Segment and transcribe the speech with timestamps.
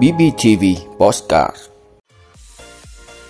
[0.00, 0.64] BBTV
[0.98, 1.56] Postcard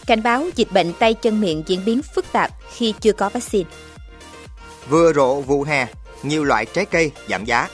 [0.07, 3.71] Cảnh báo dịch bệnh tay chân miệng diễn biến phức tạp khi chưa có vaccine.
[4.89, 5.87] Vừa rộ vụ hè,
[6.23, 7.69] nhiều loại trái cây giảm giá.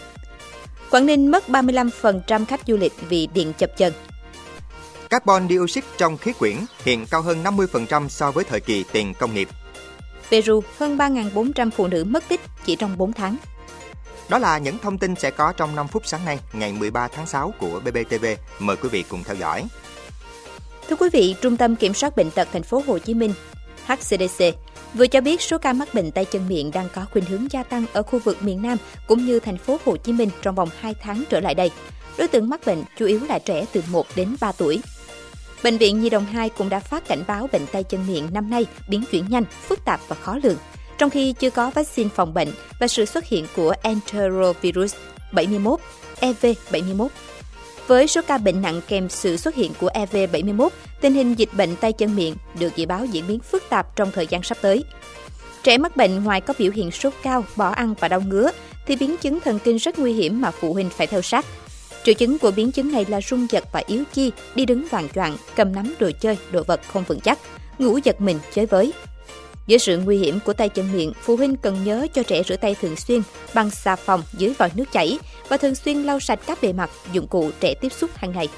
[0.91, 3.93] Quảng Ninh mất 35% khách du lịch vì điện chập chân.
[5.11, 9.35] Carbon dioxide trong khí quyển hiện cao hơn 50% so với thời kỳ tiền công
[9.35, 9.49] nghiệp.
[10.31, 13.37] Peru, hơn 3.400 phụ nữ mất tích chỉ trong 4 tháng.
[14.29, 17.27] Đó là những thông tin sẽ có trong 5 phút sáng nay, ngày 13 tháng
[17.27, 18.27] 6 của BBTV.
[18.59, 19.65] Mời quý vị cùng theo dõi.
[20.89, 23.33] Thưa quý vị, Trung tâm Kiểm soát bệnh tật thành phố Hồ Chí Minh
[23.87, 24.45] HCDC
[24.95, 27.63] vừa cho biết số ca mắc bệnh tay chân miệng đang có khuynh hướng gia
[27.63, 30.69] tăng ở khu vực miền Nam cũng như thành phố Hồ Chí Minh trong vòng
[30.81, 31.71] 2 tháng trở lại đây.
[32.19, 34.81] Đối tượng mắc bệnh chủ yếu là trẻ từ 1 đến 3 tuổi.
[35.65, 38.51] Bệnh viện Nhi đồng 2 cũng đã phát cảnh báo bệnh tay chân miệng năm
[38.51, 40.57] nay biến chuyển nhanh, phức tạp và khó lường,
[40.99, 42.49] trong khi chưa có vaccine phòng bệnh
[42.81, 44.95] và sự xuất hiện của enterovirus
[45.33, 45.81] 71,
[46.21, 47.09] EV71.
[47.87, 50.69] Với số ca bệnh nặng kèm sự xuất hiện của EV71,
[51.01, 54.13] tình hình dịch bệnh tay chân miệng được dự báo diễn biến phức tạp trong
[54.13, 54.85] thời gian sắp tới.
[55.63, 58.51] Trẻ mắc bệnh ngoài có biểu hiện sốt cao, bỏ ăn và đau ngứa,
[58.87, 61.47] thì biến chứng thần kinh rất nguy hiểm mà phụ huynh phải theo sát.
[62.05, 65.09] Triệu chứng của biến chứng này là rung giật và yếu chi, đi đứng loạn
[65.15, 67.39] choạng, cầm nắm đồ chơi, đồ vật không vững chắc,
[67.79, 68.93] ngủ giật mình, chơi với.
[69.69, 72.57] Với sự nguy hiểm của tay chân miệng, phụ huynh cần nhớ cho trẻ rửa
[72.57, 73.23] tay thường xuyên
[73.55, 76.91] bằng xà phòng dưới vòi nước chảy và thường xuyên lau sạch các bề mặt,
[77.13, 78.49] dụng cụ trẻ tiếp xúc hàng ngày.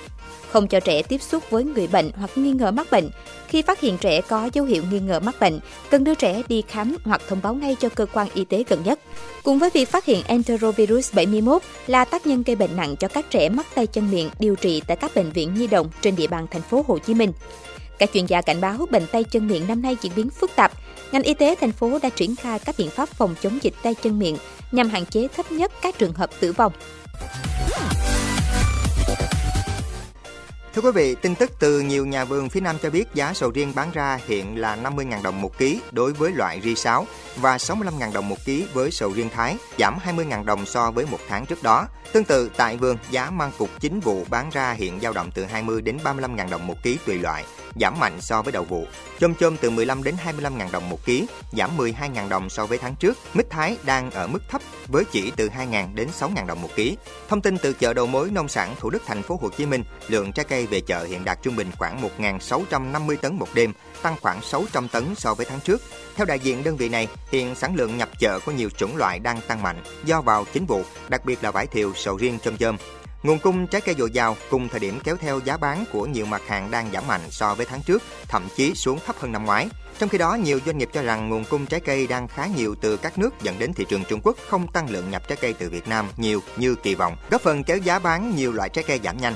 [0.50, 3.10] Không cho trẻ tiếp xúc với người bệnh hoặc nghi ngờ mắc bệnh.
[3.48, 6.62] Khi phát hiện trẻ có dấu hiệu nghi ngờ mắc bệnh, cần đưa trẻ đi
[6.68, 9.00] khám hoặc thông báo ngay cho cơ quan y tế gần nhất.
[9.42, 13.30] Cùng với việc phát hiện enterovirus 71 là tác nhân gây bệnh nặng cho các
[13.30, 16.26] trẻ mắc tay chân miệng điều trị tại các bệnh viện nhi đồng trên địa
[16.26, 17.32] bàn thành phố Hồ Chí Minh.
[17.98, 20.72] Các chuyên gia cảnh báo bệnh tay chân miệng năm nay diễn biến phức tạp.
[21.12, 23.94] Ngành y tế thành phố đã triển khai các biện pháp phòng chống dịch tay
[23.94, 24.36] chân miệng
[24.72, 26.72] nhằm hạn chế thấp nhất các trường hợp tử vong.
[30.78, 33.50] Thưa quý vị, tin tức từ nhiều nhà vườn phía Nam cho biết giá sầu
[33.50, 37.56] riêng bán ra hiện là 50.000 đồng một ký đối với loại ri 6 và
[37.56, 41.46] 65.000 đồng một ký với sầu riêng Thái, giảm 20.000 đồng so với một tháng
[41.46, 41.86] trước đó.
[42.12, 45.44] Tương tự tại vườn, giá mang cục chính vụ bán ra hiện dao động từ
[45.44, 47.44] 20 đến 35.000 đồng một ký tùy loại,
[47.80, 48.86] giảm mạnh so với đầu vụ.
[49.20, 52.94] Chôm chôm từ 15 đến 25.000 đồng một ký, giảm 12.000 đồng so với tháng
[52.94, 53.18] trước.
[53.34, 56.96] Mít Thái đang ở mức thấp với chỉ từ 2.000 đến 6.000 đồng một ký.
[57.28, 59.84] Thông tin từ chợ đầu mối nông sản Thủ Đức thành phố Hồ Chí Minh,
[60.08, 64.16] lượng trái cây về chợ hiện đạt trung bình khoảng 1.650 tấn một đêm, tăng
[64.22, 65.82] khoảng 600 tấn so với tháng trước.
[66.16, 69.18] Theo đại diện đơn vị này, hiện sản lượng nhập chợ của nhiều chủng loại
[69.18, 72.56] đang tăng mạnh do vào chính vụ, đặc biệt là vải thiều, sầu riêng, chôm
[72.56, 72.76] chôm.
[73.22, 76.26] Nguồn cung trái cây dồi dào cùng thời điểm kéo theo giá bán của nhiều
[76.26, 79.44] mặt hàng đang giảm mạnh so với tháng trước, thậm chí xuống thấp hơn năm
[79.44, 79.68] ngoái.
[79.98, 82.74] Trong khi đó, nhiều doanh nghiệp cho rằng nguồn cung trái cây đang khá nhiều
[82.80, 85.52] từ các nước dẫn đến thị trường Trung Quốc không tăng lượng nhập trái cây
[85.52, 88.84] từ Việt Nam nhiều như kỳ vọng, góp phần kéo giá bán nhiều loại trái
[88.88, 89.34] cây giảm nhanh.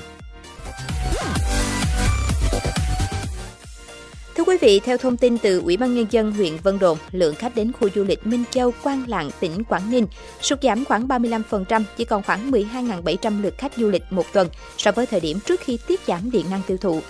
[4.43, 7.35] Thưa quý vị, theo thông tin từ Ủy ban Nhân dân huyện Vân Đồn, lượng
[7.35, 10.07] khách đến khu du lịch Minh Châu, Quan Lạng, tỉnh Quảng Ninh
[10.41, 14.91] sụt giảm khoảng 35%, chỉ còn khoảng 12.700 lượt khách du lịch một tuần so
[14.91, 17.01] với thời điểm trước khi tiết giảm điện năng tiêu thụ.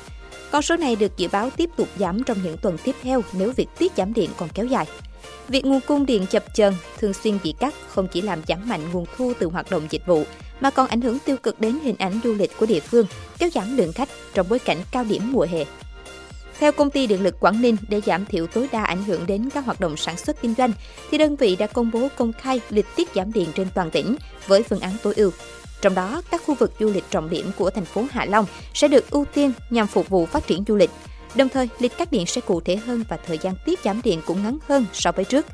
[0.51, 3.51] Con số này được dự báo tiếp tục giảm trong những tuần tiếp theo nếu
[3.51, 4.85] việc tiết giảm điện còn kéo dài.
[5.47, 8.81] Việc nguồn cung điện chập chờn thường xuyên bị cắt không chỉ làm giảm mạnh
[8.91, 10.23] nguồn thu từ hoạt động dịch vụ,
[10.61, 13.05] mà còn ảnh hưởng tiêu cực đến hình ảnh du lịch của địa phương,
[13.37, 15.65] kéo giảm lượng khách trong bối cảnh cao điểm mùa hè.
[16.59, 19.49] Theo công ty điện lực Quảng Ninh, để giảm thiểu tối đa ảnh hưởng đến
[19.49, 20.71] các hoạt động sản xuất kinh doanh,
[21.11, 24.15] thì đơn vị đã công bố công khai lịch tiết giảm điện trên toàn tỉnh
[24.47, 25.31] với phương án tối ưu.
[25.81, 28.87] Trong đó, các khu vực du lịch trọng điểm của thành phố Hạ Long sẽ
[28.87, 30.89] được ưu tiên nhằm phục vụ phát triển du lịch.
[31.35, 34.21] Đồng thời, lịch cắt điện sẽ cụ thể hơn và thời gian tiết giảm điện
[34.25, 35.45] cũng ngắn hơn so với trước.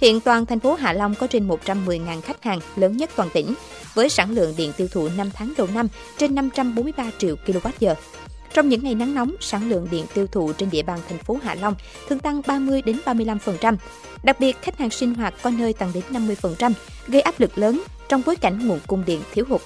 [0.00, 3.54] Hiện toàn thành phố Hạ Long có trên 110.000 khách hàng lớn nhất toàn tỉnh,
[3.94, 7.94] với sản lượng điện tiêu thụ 5 tháng đầu năm trên 543 triệu kWh.
[8.54, 11.38] Trong những ngày nắng nóng, sản lượng điện tiêu thụ trên địa bàn thành phố
[11.42, 11.74] Hạ Long
[12.08, 13.76] thường tăng 30 đến 35%.
[14.22, 16.72] Đặc biệt, khách hàng sinh hoạt có nơi tăng đến 50%,
[17.06, 19.60] gây áp lực lớn trong bối cảnh nguồn cung điện thiếu hụt.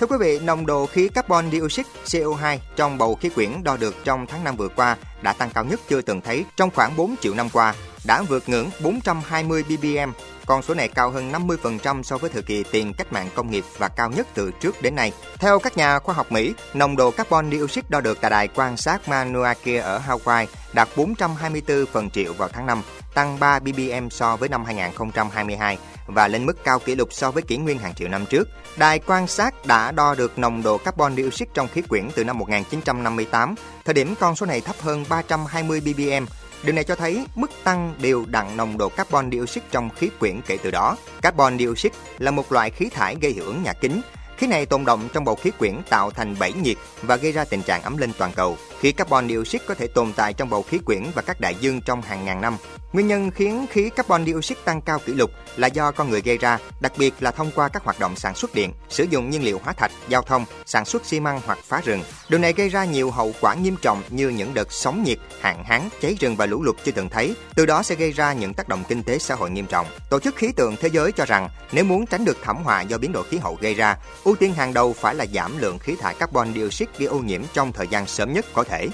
[0.00, 3.94] Thưa quý vị, nồng độ khí carbon dioxide CO2 trong bầu khí quyển đo được
[4.04, 7.14] trong tháng 5 vừa qua đã tăng cao nhất chưa từng thấy trong khoảng 4
[7.20, 7.74] triệu năm qua,
[8.04, 10.10] đã vượt ngưỡng 420 ppm.
[10.46, 13.64] Con số này cao hơn 50% so với thời kỳ tiền cách mạng công nghiệp
[13.78, 15.12] và cao nhất từ trước đến nay.
[15.38, 18.76] Theo các nhà khoa học Mỹ, nồng độ carbon dioxide đo được tại đài quan
[18.76, 22.82] sát Mauna Kea ở Hawaii đạt 424 phần triệu vào tháng 5,
[23.14, 25.78] tăng 3 ppm so với năm 2022
[26.10, 28.48] và lên mức cao kỷ lục so với kỷ nguyên hàng triệu năm trước.
[28.76, 32.38] Đài quan sát đã đo được nồng độ carbon dioxide trong khí quyển từ năm
[32.38, 33.54] 1958,
[33.84, 36.24] thời điểm con số này thấp hơn 320 ppm.
[36.62, 40.40] Điều này cho thấy mức tăng đều đặn nồng độ carbon dioxide trong khí quyển
[40.46, 40.96] kể từ đó.
[41.22, 44.00] Carbon dioxide là một loại khí thải gây hiệu ứng nhà kính.
[44.40, 47.44] Khí này tồn động trong bầu khí quyển tạo thành bẫy nhiệt và gây ra
[47.44, 48.56] tình trạng ấm lên toàn cầu.
[48.80, 51.80] Khí carbon dioxide có thể tồn tại trong bầu khí quyển và các đại dương
[51.80, 52.56] trong hàng ngàn năm.
[52.92, 56.38] Nguyên nhân khiến khí carbon dioxide tăng cao kỷ lục là do con người gây
[56.38, 59.44] ra, đặc biệt là thông qua các hoạt động sản xuất điện, sử dụng nhiên
[59.44, 62.02] liệu hóa thạch, giao thông, sản xuất xi măng hoặc phá rừng.
[62.28, 65.64] Điều này gây ra nhiều hậu quả nghiêm trọng như những đợt sóng nhiệt, hạn
[65.64, 67.34] hán, cháy rừng và lũ lụt chưa từng thấy.
[67.54, 69.86] Từ đó sẽ gây ra những tác động kinh tế xã hội nghiêm trọng.
[70.10, 72.98] Tổ chức khí tượng thế giới cho rằng nếu muốn tránh được thảm họa do
[72.98, 73.96] biến đổi khí hậu gây ra,
[74.30, 77.42] ưu tiên hàng đầu phải là giảm lượng khí thải carbon dioxide gây ô nhiễm
[77.52, 78.88] trong thời gian sớm nhất có thể.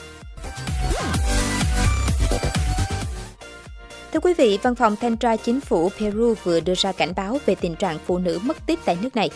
[4.12, 7.38] Thưa quý vị, Văn phòng Thanh tra Chính phủ Peru vừa đưa ra cảnh báo
[7.46, 9.30] về tình trạng phụ nữ mất tích tại nước này.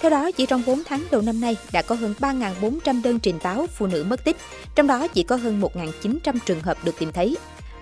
[0.00, 3.38] Theo đó, chỉ trong 4 tháng đầu năm nay đã có hơn 3.400 đơn trình
[3.42, 4.36] báo phụ nữ mất tích,
[4.74, 7.36] trong đó chỉ có hơn 1.900 trường hợp được tìm thấy.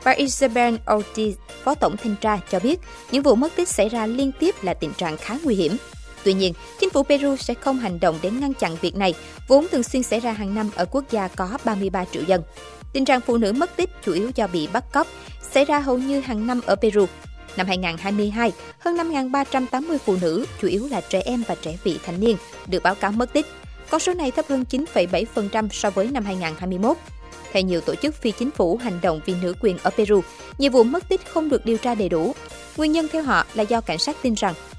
[0.04, 1.32] Bà Isabel Ortiz,
[1.64, 2.80] Phó Tổng Thanh tra cho biết,
[3.10, 5.76] những vụ mất tích xảy ra liên tiếp là tình trạng khá nguy hiểm.
[6.24, 9.14] Tuy nhiên, chính phủ Peru sẽ không hành động để ngăn chặn việc này,
[9.48, 12.42] vốn thường xuyên xảy ra hàng năm ở quốc gia có 33 triệu dân.
[12.92, 15.06] Tình trạng phụ nữ mất tích chủ yếu do bị bắt cóc,
[15.52, 17.06] xảy ra hầu như hàng năm ở Peru.
[17.56, 22.20] Năm 2022, hơn 5.380 phụ nữ, chủ yếu là trẻ em và trẻ vị thành
[22.20, 22.36] niên,
[22.66, 23.46] được báo cáo mất tích.
[23.90, 26.96] Con số này thấp hơn 9,7% so với năm 2021.
[27.52, 30.20] Theo nhiều tổ chức phi chính phủ hành động vì nữ quyền ở Peru,
[30.58, 32.34] nhiều vụ mất tích không được điều tra đầy đủ.
[32.76, 34.54] Nguyên nhân theo họ là do cảnh sát tin rằng